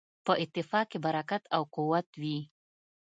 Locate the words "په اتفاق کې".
0.25-0.97